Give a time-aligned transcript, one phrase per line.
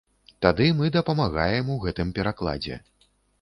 [0.45, 2.81] Тады мы дапамагаем у гэтым перакладзе.